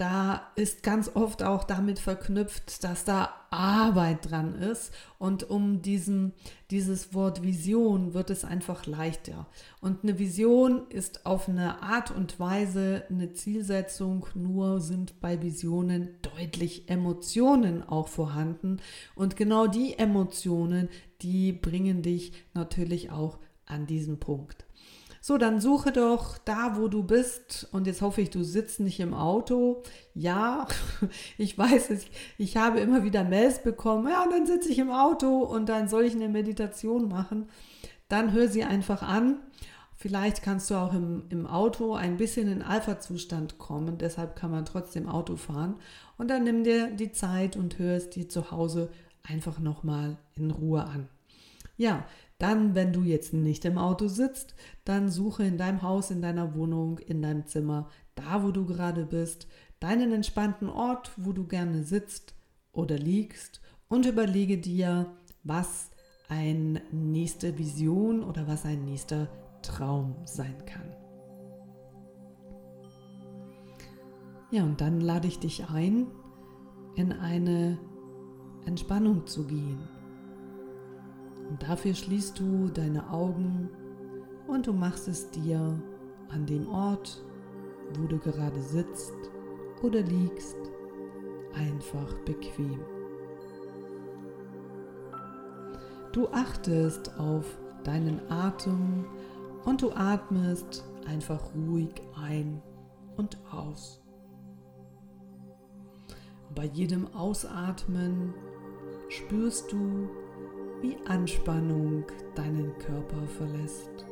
da 0.02 0.50
ist 0.56 0.82
ganz 0.82 1.12
oft 1.14 1.44
auch 1.44 1.62
damit 1.62 2.00
verknüpft, 2.00 2.82
dass 2.82 3.04
da 3.04 3.32
Arbeit 3.50 4.32
dran 4.32 4.56
ist. 4.56 4.92
Und 5.20 5.48
um 5.48 5.80
diesen, 5.80 6.32
dieses 6.72 7.14
Wort 7.14 7.44
Vision 7.44 8.12
wird 8.12 8.28
es 8.30 8.44
einfach 8.44 8.86
leichter. 8.86 9.46
Und 9.80 10.02
eine 10.02 10.18
Vision 10.18 10.88
ist 10.88 11.24
auf 11.24 11.48
eine 11.48 11.84
Art 11.84 12.10
und 12.10 12.40
Weise 12.40 13.04
eine 13.10 13.32
Zielsetzung, 13.32 14.26
nur 14.34 14.80
sind 14.80 15.20
bei 15.20 15.40
Visionen 15.40 16.08
deutlich 16.22 16.90
Emotionen 16.90 17.88
auch 17.88 18.08
vorhanden. 18.08 18.80
Und 19.14 19.36
genau 19.36 19.68
die 19.68 19.96
Emotionen, 19.96 20.88
die 21.20 21.52
bringen 21.52 22.02
dich 22.02 22.32
natürlich 22.54 23.12
auch 23.12 23.38
an 23.66 23.86
diesen 23.86 24.18
Punkt. 24.18 24.66
So, 25.24 25.38
dann 25.38 25.60
suche 25.60 25.92
doch 25.92 26.36
da, 26.38 26.76
wo 26.76 26.88
du 26.88 27.04
bist. 27.04 27.68
Und 27.70 27.86
jetzt 27.86 28.02
hoffe 28.02 28.20
ich, 28.20 28.30
du 28.30 28.42
sitzt 28.42 28.80
nicht 28.80 28.98
im 28.98 29.14
Auto. 29.14 29.84
Ja, 30.14 30.66
ich 31.38 31.56
weiß 31.56 31.90
es. 31.90 32.06
Ich 32.38 32.56
habe 32.56 32.80
immer 32.80 33.04
wieder 33.04 33.22
Mails 33.22 33.62
bekommen. 33.62 34.08
Ja, 34.08 34.24
und 34.24 34.32
dann 34.32 34.46
sitze 34.46 34.70
ich 34.70 34.80
im 34.80 34.90
Auto 34.90 35.38
und 35.38 35.68
dann 35.68 35.86
soll 35.86 36.02
ich 36.06 36.14
eine 36.14 36.28
Meditation 36.28 37.08
machen. 37.08 37.48
Dann 38.08 38.32
hör 38.32 38.48
sie 38.48 38.64
einfach 38.64 39.02
an. 39.02 39.38
Vielleicht 39.94 40.42
kannst 40.42 40.68
du 40.72 40.74
auch 40.74 40.92
im, 40.92 41.22
im 41.28 41.46
Auto 41.46 41.94
ein 41.94 42.16
bisschen 42.16 42.48
in 42.48 42.60
Alpha-Zustand 42.60 43.58
kommen. 43.58 43.98
Deshalb 43.98 44.34
kann 44.34 44.50
man 44.50 44.64
trotzdem 44.64 45.08
Auto 45.08 45.36
fahren. 45.36 45.76
Und 46.18 46.32
dann 46.32 46.42
nimm 46.42 46.64
dir 46.64 46.88
die 46.90 47.12
Zeit 47.12 47.56
und 47.56 47.78
hör 47.78 47.96
es 47.96 48.10
dir 48.10 48.28
zu 48.28 48.50
Hause 48.50 48.90
einfach 49.22 49.60
nochmal 49.60 50.16
in 50.34 50.50
Ruhe 50.50 50.82
an. 50.82 51.08
Ja, 51.76 52.04
dann, 52.42 52.74
wenn 52.74 52.92
du 52.92 53.02
jetzt 53.02 53.32
nicht 53.32 53.64
im 53.64 53.78
Auto 53.78 54.08
sitzt, 54.08 54.56
dann 54.84 55.08
suche 55.08 55.44
in 55.44 55.58
deinem 55.58 55.82
Haus, 55.82 56.10
in 56.10 56.20
deiner 56.20 56.56
Wohnung, 56.56 56.98
in 56.98 57.22
deinem 57.22 57.46
Zimmer, 57.46 57.88
da 58.16 58.42
wo 58.42 58.50
du 58.50 58.66
gerade 58.66 59.06
bist, 59.06 59.46
deinen 59.78 60.12
entspannten 60.12 60.68
Ort, 60.68 61.12
wo 61.16 61.32
du 61.32 61.46
gerne 61.46 61.84
sitzt 61.84 62.34
oder 62.72 62.98
liegst 62.98 63.60
und 63.86 64.06
überlege 64.06 64.58
dir, 64.58 65.12
was 65.44 65.90
eine 66.28 66.82
nächste 66.90 67.58
Vision 67.58 68.24
oder 68.24 68.48
was 68.48 68.64
ein 68.64 68.84
nächster 68.86 69.28
Traum 69.62 70.16
sein 70.24 70.56
kann. 70.66 70.96
Ja, 74.50 74.64
und 74.64 74.80
dann 74.80 75.00
lade 75.00 75.28
ich 75.28 75.38
dich 75.38 75.68
ein, 75.70 76.08
in 76.96 77.12
eine 77.12 77.78
Entspannung 78.66 79.26
zu 79.28 79.46
gehen. 79.46 80.01
Und 81.52 81.62
dafür 81.64 81.92
schließt 81.92 82.40
du 82.40 82.68
deine 82.68 83.10
Augen 83.10 83.68
und 84.46 84.66
du 84.66 84.72
machst 84.72 85.06
es 85.06 85.28
dir 85.28 85.78
an 86.30 86.46
dem 86.46 86.66
Ort, 86.66 87.22
wo 87.92 88.06
du 88.06 88.16
gerade 88.16 88.62
sitzt 88.62 89.12
oder 89.82 90.00
liegst, 90.00 90.56
einfach 91.52 92.10
bequem. 92.24 92.80
Du 96.12 96.26
achtest 96.28 97.18
auf 97.20 97.44
deinen 97.84 98.18
Atem 98.30 99.04
und 99.66 99.82
du 99.82 99.92
atmest 99.92 100.86
einfach 101.06 101.54
ruhig 101.54 102.00
ein 102.18 102.62
und 103.18 103.36
aus. 103.52 104.00
Bei 106.54 106.64
jedem 106.64 107.14
Ausatmen 107.14 108.32
spürst 109.10 109.70
du, 109.70 110.08
wie 110.82 110.96
Anspannung 111.06 112.04
deinen 112.34 112.76
Körper 112.78 113.26
verlässt. 113.38 114.04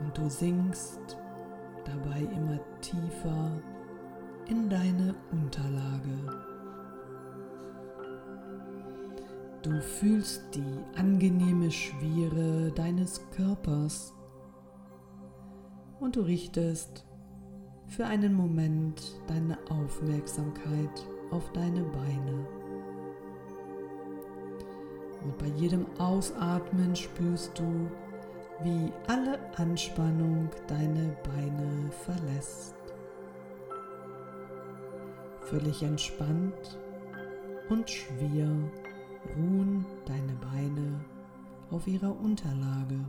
Und 0.00 0.16
du 0.16 0.28
sinkst 0.28 1.18
dabei 1.84 2.20
immer 2.20 2.60
tiefer 2.80 3.60
in 4.48 4.70
deine 4.70 5.14
Unterlage. 5.32 6.44
Du 9.62 9.80
fühlst 9.80 10.42
die 10.54 10.98
angenehme 10.98 11.70
Schwere 11.70 12.70
deines 12.72 13.20
Körpers 13.30 14.14
und 16.00 16.16
du 16.16 16.20
richtest 16.20 17.06
für 17.86 18.06
einen 18.06 18.34
Moment 18.34 19.20
deine 19.26 19.56
Aufmerksamkeit 19.70 21.06
auf 21.30 21.50
deine 21.52 21.82
Beine. 21.82 22.46
Und 25.24 25.38
bei 25.38 25.46
jedem 25.56 25.86
Ausatmen 25.98 26.94
spürst 26.94 27.58
du, 27.58 27.90
wie 28.62 28.92
alle 29.08 29.38
Anspannung 29.56 30.50
deine 30.68 31.16
Beine 31.24 31.90
verlässt. 31.90 32.74
Völlig 35.40 35.82
entspannt 35.82 36.78
und 37.68 37.88
schwer 37.88 38.48
ruhen 39.36 39.84
deine 40.06 40.34
Beine 40.34 41.04
auf 41.70 41.86
ihrer 41.86 42.18
Unterlage. 42.20 43.00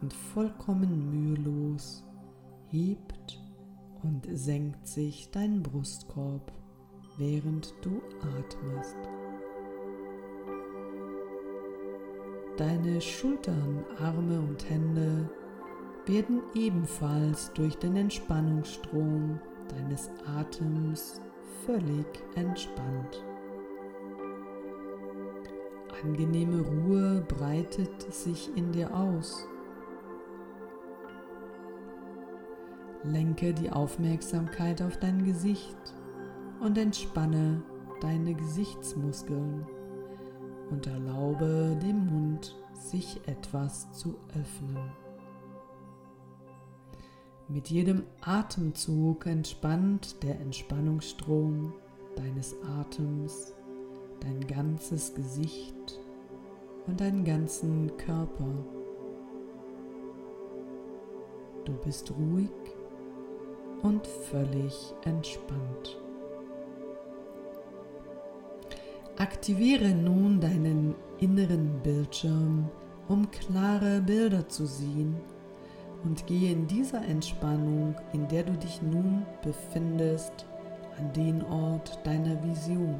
Und 0.00 0.12
vollkommen 0.12 1.10
mühelos 1.10 2.04
hebt 2.68 3.40
und 4.02 4.26
senkt 4.32 4.86
sich 4.86 5.30
dein 5.30 5.62
Brustkorb, 5.62 6.52
während 7.18 7.74
du 7.82 8.02
atmest. 8.20 9.11
Deine 12.58 13.00
Schultern, 13.00 13.82
Arme 13.98 14.38
und 14.38 14.68
Hände 14.68 15.28
werden 16.04 16.42
ebenfalls 16.54 17.50
durch 17.54 17.78
den 17.78 17.96
Entspannungsstrom 17.96 19.40
deines 19.68 20.10
Atems 20.38 21.22
völlig 21.64 22.06
entspannt. 22.34 23.24
Angenehme 26.02 26.60
Ruhe 26.60 27.24
breitet 27.26 28.12
sich 28.12 28.54
in 28.54 28.70
dir 28.72 28.94
aus. 28.94 29.46
Lenke 33.02 33.54
die 33.54 33.70
Aufmerksamkeit 33.70 34.82
auf 34.82 34.98
dein 34.98 35.24
Gesicht 35.24 35.78
und 36.60 36.76
entspanne 36.76 37.62
deine 38.02 38.34
Gesichtsmuskeln 38.34 39.66
und 40.72 40.86
erlaube 40.86 41.78
dem 41.82 42.06
Mund, 42.06 42.56
sich 42.72 43.20
etwas 43.26 43.92
zu 43.92 44.16
öffnen. 44.30 44.90
Mit 47.48 47.68
jedem 47.68 48.04
Atemzug 48.22 49.26
entspannt 49.26 50.22
der 50.22 50.40
Entspannungsstrom 50.40 51.74
deines 52.16 52.56
Atems 52.80 53.54
dein 54.20 54.46
ganzes 54.46 55.14
Gesicht 55.14 56.00
und 56.86 57.00
deinen 57.00 57.24
ganzen 57.24 57.94
Körper. 57.96 58.54
Du 61.64 61.72
bist 61.84 62.10
ruhig 62.12 62.50
und 63.82 64.06
völlig 64.06 64.94
entspannt. 65.04 66.01
Aktiviere 69.22 69.94
nun 69.94 70.40
deinen 70.40 70.96
inneren 71.20 71.80
Bildschirm 71.84 72.68
um 73.06 73.30
klare 73.30 74.00
Bilder 74.00 74.48
zu 74.48 74.66
sehen 74.66 75.14
und 76.02 76.26
gehe 76.26 76.50
in 76.50 76.66
dieser 76.66 77.04
Entspannung, 77.04 77.94
in 78.12 78.26
der 78.26 78.42
du 78.42 78.52
dich 78.54 78.82
nun 78.82 79.24
befindest, 79.44 80.44
an 80.98 81.12
den 81.12 81.40
Ort 81.44 82.00
deiner 82.02 82.42
Vision. 82.42 82.96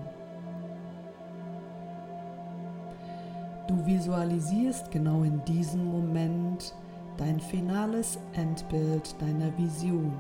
Du 3.66 3.84
visualisierst 3.84 4.92
genau 4.92 5.24
in 5.24 5.44
diesem 5.44 5.84
Moment 5.86 6.72
dein 7.16 7.40
finales 7.40 8.20
Endbild 8.34 9.20
deiner 9.20 9.58
Vision. 9.58 10.12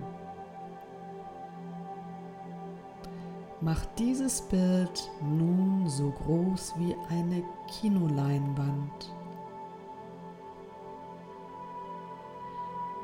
Mach 3.64 3.86
dieses 3.96 4.42
Bild 4.42 5.08
nun 5.20 5.88
so 5.88 6.10
groß 6.10 6.74
wie 6.78 6.96
eine 7.08 7.44
Kinoleinwand. 7.68 9.14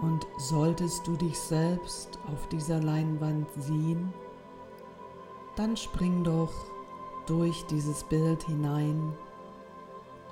Und 0.02 0.26
solltest 0.38 1.06
du 1.06 1.14
dich 1.14 1.38
selbst 1.38 2.18
auf 2.32 2.48
dieser 2.48 2.80
Leinwand 2.80 3.46
sehen, 3.56 4.12
dann 5.54 5.76
spring 5.76 6.24
doch 6.24 6.52
durch 7.26 7.64
dieses 7.66 8.02
Bild 8.02 8.42
hinein 8.42 9.12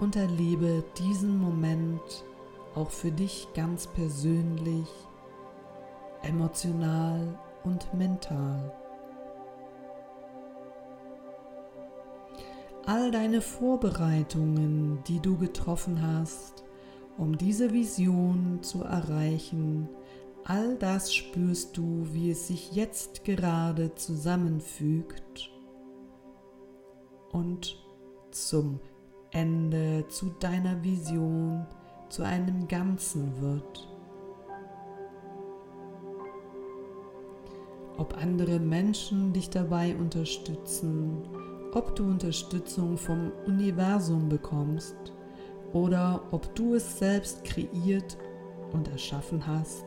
und 0.00 0.16
erlebe 0.16 0.82
diesen 0.98 1.38
Moment 1.38 2.24
auch 2.74 2.90
für 2.90 3.12
dich 3.12 3.46
ganz 3.54 3.86
persönlich, 3.86 4.88
emotional 6.22 7.38
und 7.62 7.94
mental. 7.94 8.72
All 12.86 13.10
deine 13.10 13.40
Vorbereitungen, 13.40 15.02
die 15.08 15.20
du 15.20 15.36
getroffen 15.36 16.00
hast, 16.00 16.64
um 17.18 17.36
diese 17.36 17.72
Vision 17.72 18.60
zu 18.62 18.84
erreichen, 18.84 19.88
all 20.44 20.76
das 20.76 21.12
spürst 21.12 21.76
du, 21.76 22.06
wie 22.12 22.30
es 22.30 22.46
sich 22.46 22.72
jetzt 22.72 23.24
gerade 23.24 23.94
zusammenfügt 23.96 25.50
und 27.32 27.76
zum 28.30 28.78
Ende, 29.32 30.04
zu 30.08 30.30
deiner 30.38 30.84
Vision, 30.84 31.66
zu 32.08 32.22
einem 32.22 32.68
Ganzen 32.68 33.40
wird. 33.40 33.88
Ob 37.98 38.16
andere 38.16 38.60
Menschen 38.60 39.32
dich 39.32 39.50
dabei 39.50 39.96
unterstützen, 39.96 41.22
ob 41.76 41.94
du 41.94 42.04
Unterstützung 42.04 42.96
vom 42.96 43.30
Universum 43.44 44.30
bekommst 44.30 44.96
oder 45.74 46.22
ob 46.30 46.54
du 46.54 46.72
es 46.72 46.98
selbst 46.98 47.44
kreiert 47.44 48.16
und 48.72 48.88
erschaffen 48.88 49.46
hast. 49.46 49.84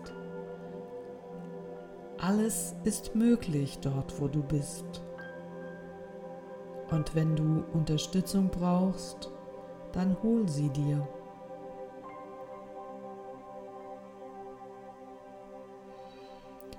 Alles 2.19 2.75
ist 2.83 3.15
möglich 3.15 3.79
dort, 3.81 4.21
wo 4.21 4.27
du 4.27 4.43
bist. 4.43 5.01
Und 6.91 7.15
wenn 7.15 7.35
du 7.35 7.63
Unterstützung 7.73 8.49
brauchst, 8.49 9.31
dann 9.91 10.15
hol 10.21 10.47
sie 10.47 10.69
dir. 10.69 11.07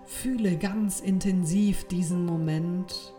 Fühle 0.05 0.57
ganz 0.57 1.01
intensiv 1.01 1.83
diesen 1.89 2.25
Moment 2.27 3.13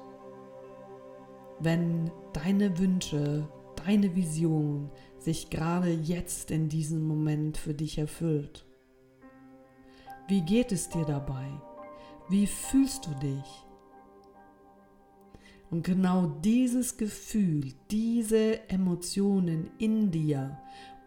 wenn 1.63 2.11
deine 2.33 2.77
Wünsche, 2.79 3.47
deine 3.85 4.15
Vision 4.15 4.89
sich 5.19 5.49
gerade 5.49 5.91
jetzt 5.91 6.51
in 6.51 6.69
diesem 6.69 7.07
Moment 7.07 7.57
für 7.57 7.73
dich 7.73 7.97
erfüllt? 7.97 8.65
Wie 10.27 10.41
geht 10.41 10.71
es 10.71 10.89
dir 10.89 11.05
dabei? 11.05 11.47
Wie 12.29 12.47
fühlst 12.47 13.05
du 13.05 13.11
dich? 13.15 13.65
Und 15.69 15.83
genau 15.83 16.27
dieses 16.43 16.97
Gefühl, 16.97 17.73
diese 17.91 18.69
Emotionen 18.69 19.69
in 19.77 20.11
dir 20.11 20.57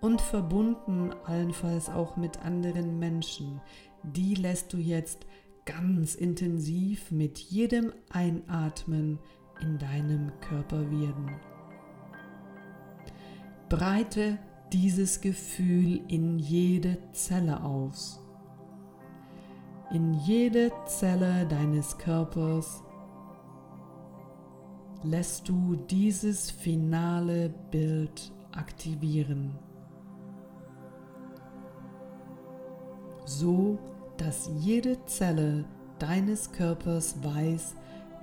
und 0.01 0.21
verbunden 0.21 1.13
allenfalls 1.25 1.89
auch 1.89 2.17
mit 2.17 2.45
anderen 2.45 2.99
Menschen, 2.99 3.61
die 4.03 4.35
lässt 4.35 4.73
du 4.73 4.79
jetzt 4.79 5.27
ganz 5.65 6.15
intensiv 6.15 7.11
mit 7.11 7.39
jedem 7.39 7.93
Einatmen 8.11 9.19
in 9.61 9.79
deinem 9.79 10.33
Körper 10.41 10.91
werden. 10.91 11.31
Breite 13.69 14.39
dieses 14.73 15.21
Gefühl 15.21 16.01
in 16.09 16.39
jede 16.39 16.99
Zelle 17.13 17.63
aus. 17.63 18.21
In 19.93 20.15
jede 20.15 20.73
Zelle 20.87 21.47
deines 21.47 21.97
Körpers 21.99 22.83
lässt 25.03 25.49
du 25.49 25.77
dieses 25.77 26.51
finale 26.51 27.51
Bild 27.71 28.33
aktivieren. 28.53 29.59
So 33.25 33.79
dass 34.17 34.51
jede 34.61 35.05
Zelle 35.07 35.65
deines 35.99 36.53
Körpers 36.53 37.23
weiß, 37.23 37.75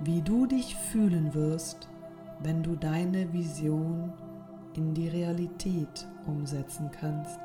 wie 0.04 0.20
du 0.20 0.46
dich 0.46 0.74
fühlen 0.74 1.32
wirst, 1.34 1.88
wenn 2.40 2.62
du 2.62 2.74
deine 2.74 3.32
Vision 3.32 4.12
in 4.76 4.94
die 4.94 5.08
Realität 5.08 6.08
umsetzen 6.26 6.90
kannst. 6.90 7.38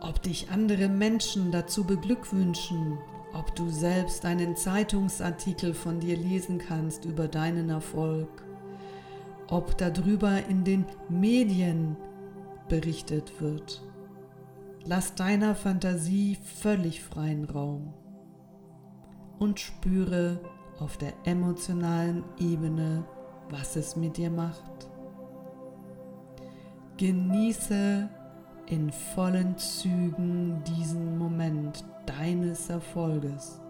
Ob 0.00 0.22
dich 0.22 0.50
andere 0.50 0.88
Menschen 0.88 1.52
dazu 1.52 1.84
beglückwünschen, 1.84 2.98
ob 3.32 3.54
du 3.54 3.68
selbst 3.68 4.24
einen 4.24 4.56
Zeitungsartikel 4.56 5.74
von 5.74 6.00
dir 6.00 6.16
lesen 6.16 6.58
kannst 6.58 7.04
über 7.04 7.28
deinen 7.28 7.70
Erfolg, 7.70 8.28
ob 9.48 9.76
darüber 9.78 10.44
in 10.46 10.64
den 10.64 10.84
Medien 11.08 11.96
berichtet 12.68 13.40
wird. 13.40 13.82
Lass 14.84 15.14
deiner 15.14 15.54
Fantasie 15.54 16.38
völlig 16.42 17.02
freien 17.02 17.44
Raum 17.44 17.92
und 19.38 19.60
spüre 19.60 20.40
auf 20.78 20.96
der 20.96 21.12
emotionalen 21.24 22.24
Ebene, 22.38 23.04
was 23.50 23.76
es 23.76 23.96
mit 23.96 24.16
dir 24.16 24.30
macht. 24.30 24.88
Genieße 26.96 28.08
in 28.66 28.90
vollen 28.90 29.56
Zügen 29.58 30.62
diesen 30.64 31.18
Moment 31.18 31.84
deines 32.06 32.68
Erfolges. 32.70 33.60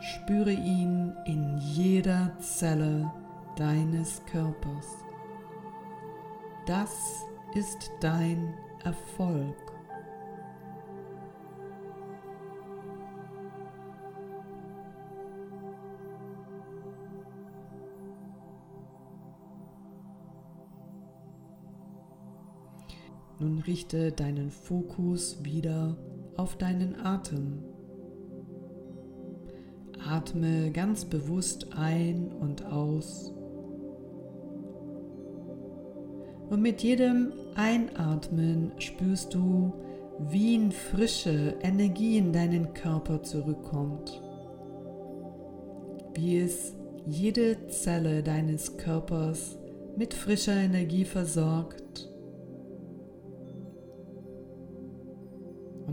Spüre 0.00 0.52
ihn 0.52 1.14
in 1.24 1.58
jeder 1.58 2.32
Zelle 2.38 3.10
deines 3.56 4.22
Körpers. 4.26 4.86
Das 6.66 7.24
ist 7.54 7.90
dein 8.00 8.54
Erfolg. 8.84 9.67
Nun 23.40 23.60
richte 23.60 24.10
deinen 24.10 24.50
Fokus 24.50 25.44
wieder 25.44 25.96
auf 26.36 26.56
deinen 26.56 26.96
Atem. 27.04 27.62
Atme 30.04 30.72
ganz 30.72 31.04
bewusst 31.04 31.68
ein 31.76 32.32
und 32.32 32.66
aus. 32.66 33.32
Und 36.50 36.62
mit 36.62 36.82
jedem 36.82 37.32
Einatmen 37.54 38.72
spürst 38.78 39.34
du, 39.34 39.72
wie 40.30 40.56
in 40.56 40.72
frische 40.72 41.54
Energie 41.62 42.18
in 42.18 42.32
deinen 42.32 42.74
Körper 42.74 43.22
zurückkommt. 43.22 44.20
Wie 46.14 46.38
es 46.38 46.74
jede 47.06 47.68
Zelle 47.68 48.24
deines 48.24 48.78
Körpers 48.78 49.56
mit 49.96 50.12
frischer 50.12 50.56
Energie 50.56 51.04
versorgt 51.04 52.07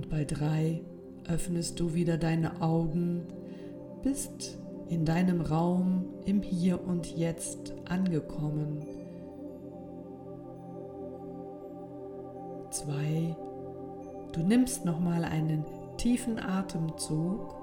Bei 0.09 0.23
drei 0.23 0.83
öffnest 1.27 1.79
du 1.79 1.93
wieder 1.93 2.17
deine 2.17 2.61
Augen, 2.61 3.27
bist 4.03 4.57
in 4.87 5.05
deinem 5.05 5.41
Raum 5.41 6.05
im 6.25 6.41
Hier 6.41 6.85
und 6.85 7.15
Jetzt 7.15 7.73
angekommen. 7.85 8.85
Zwei, 12.69 13.35
du 14.33 14.41
nimmst 14.41 14.85
nochmal 14.85 15.23
einen 15.23 15.65
tiefen 15.97 16.39
Atemzug 16.39 17.55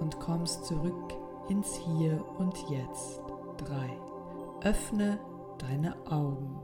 und 0.00 0.18
kommst 0.18 0.64
zurück 0.64 1.14
ins 1.48 1.76
Hier 1.76 2.24
und 2.38 2.56
Jetzt. 2.70 3.20
drei. 3.58 3.90
Öffne 4.62 5.18
deine 5.58 5.94
Augen. 6.10 6.60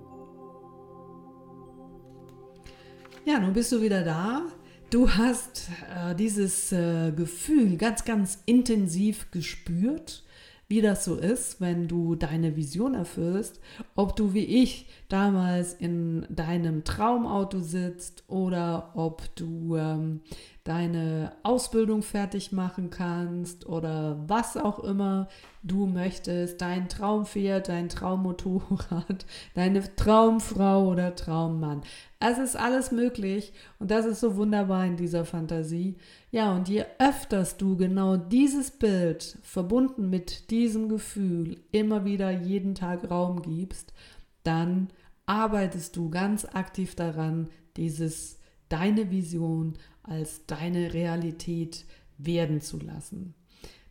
Ja, 3.25 3.39
nun 3.39 3.53
bist 3.53 3.71
du 3.73 3.83
wieder 3.83 4.05
da. 4.05 4.43
Du 4.91 5.11
hast 5.11 5.69
äh, 5.95 6.15
dieses 6.15 6.73
äh, 6.73 7.13
Gefühl 7.13 7.77
ganz, 7.77 8.07
ganz 8.07 8.43
intensiv 8.47 9.31
gespürt 9.31 10.25
wie 10.69 10.83
das 10.83 11.07
so 11.07 11.17
ist, 11.17 11.63
wenn 11.63 11.89
du 11.89 12.15
deine 12.15 12.55
Vision 12.55 12.95
erfüllst, 12.95 13.59
ob 13.95 14.15
du 14.17 14.35
wie 14.35 14.45
ich 14.45 14.87
damals 15.09 15.73
in 15.73 16.27
deinem 16.29 16.85
Traumauto 16.85 17.61
sitzt 17.61 18.25
oder 18.29 18.93
ob 18.95 19.35
du 19.35 19.77
ähm, 19.77 20.21
deine 20.69 21.33
Ausbildung 21.45 22.03
fertig 22.03 22.53
machen 22.53 22.91
kannst 22.91 23.65
oder 23.65 24.23
was 24.27 24.59
auch 24.59 24.81
immer 24.81 25.29
du 25.63 25.87
möchtest, 25.87 26.61
dein 26.61 26.91
Traumpferd, 26.91 27.71
dein 27.71 27.89
Traummotorrad, 27.89 29.25
deine 29.55 29.97
Traumfrau 29.97 30.87
oder 30.89 31.15
Traummann. 31.15 31.81
Es 32.21 32.37
ist 32.37 32.55
alles 32.55 32.93
möglich 32.93 33.55
und 33.79 33.91
das 33.91 34.05
ist 34.05 34.21
so 34.21 34.37
wunderbar 34.37 34.85
in 34.85 34.99
dieser 34.99 35.25
Fantasie. 35.25 35.97
Ja, 36.31 36.55
und 36.55 36.69
je 36.69 36.85
öfters 36.99 37.57
du 37.57 37.79
genau 37.79 38.19
dieses 38.19 38.71
Bild 38.71 39.39
verbunden 39.43 40.11
mit 40.11 40.51
diesem 40.51 40.91
Gefühl 40.91 41.63
immer 41.73 42.05
wieder 42.05 42.31
jeden 42.31 42.75
Tag 42.75 43.11
Raum 43.11 43.41
gibst, 43.41 43.95
dann 44.43 44.89
arbeitest 45.25 45.97
du 45.97 46.11
ganz 46.11 46.45
aktiv 46.45 46.95
daran, 46.95 47.49
dieses 47.79 48.39
deine 48.69 49.11
Vision 49.11 49.79
als 50.09 50.47
deine 50.47 50.93
Realität 50.93 51.85
werden 52.19 52.61
zu 52.61 52.79
lassen. 52.79 53.35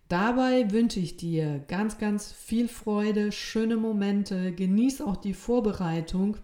Dabei 0.09 0.71
wünsche 0.71 0.99
ich 1.01 1.17
dir 1.17 1.59
ganz, 1.67 1.97
ganz 1.97 2.31
viel 2.31 2.69
Freude, 2.69 3.31
schöne 3.31 3.75
Momente, 3.75 4.53
genieß 4.53 5.01
auch 5.01 5.17
die 5.17 5.33
Vorbereitung 5.33 6.37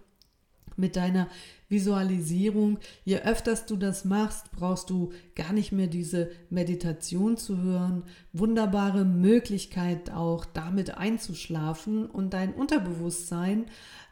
mit 0.75 0.95
deiner 0.95 1.27
Visualisierung. 1.69 2.79
Je 3.05 3.19
öfters 3.19 3.65
du 3.65 3.77
das 3.77 4.03
machst, 4.05 4.51
brauchst 4.51 4.89
du 4.89 5.13
gar 5.35 5.53
nicht 5.53 5.71
mehr 5.71 5.87
diese 5.87 6.31
Meditation 6.49 7.37
zu 7.37 7.57
hören. 7.57 8.03
Wunderbare 8.33 9.05
Möglichkeit 9.05 10.11
auch 10.11 10.45
damit 10.45 10.97
einzuschlafen 10.97 12.05
und 12.05 12.33
dein 12.33 12.53
Unterbewusstsein 12.53 13.65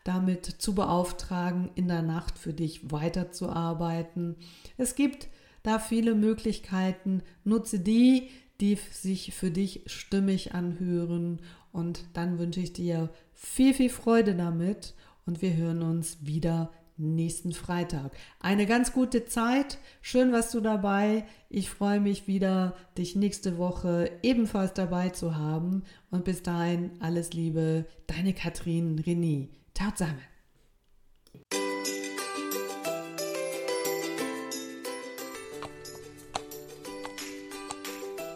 damit 0.03 0.45
zu 0.45 0.73
beauftragen, 0.73 1.69
in 1.75 1.87
der 1.87 2.01
Nacht 2.01 2.39
für 2.39 2.53
dich 2.53 2.91
weiterzuarbeiten. 2.91 4.35
Es 4.77 4.95
gibt 4.95 5.27
da 5.63 5.79
viele 5.79 6.15
Möglichkeiten. 6.15 7.23
Nutze 7.43 7.79
die, 7.79 8.29
die 8.59 8.77
sich 8.91 9.33
für 9.33 9.51
dich 9.51 9.83
stimmig 9.87 10.53
anhören. 10.53 11.41
Und 11.71 12.05
dann 12.13 12.39
wünsche 12.39 12.59
ich 12.59 12.73
dir 12.73 13.09
viel, 13.33 13.73
viel 13.73 13.89
Freude 13.89 14.35
damit. 14.35 14.93
Und 15.25 15.41
wir 15.41 15.55
hören 15.55 15.81
uns 15.81 16.25
wieder 16.25 16.71
nächsten 16.97 17.51
Freitag. 17.51 18.15
Eine 18.39 18.65
ganz 18.65 18.93
gute 18.93 19.25
Zeit. 19.25 19.79
Schön, 20.01 20.31
was 20.31 20.51
du 20.51 20.61
dabei. 20.61 21.25
Ich 21.49 21.69
freue 21.69 21.99
mich 21.99 22.27
wieder, 22.27 22.75
dich 22.97 23.15
nächste 23.15 23.57
Woche 23.57 24.11
ebenfalls 24.23 24.73
dabei 24.73 25.09
zu 25.09 25.35
haben. 25.35 25.83
Und 26.09 26.25
bis 26.25 26.43
dahin 26.43 26.91
alles 26.99 27.33
Liebe, 27.33 27.85
deine 28.07 28.33
Katrin 28.33 28.99
René. 28.99 29.49
Ciao 29.73 29.91
zusammen. 29.91 30.30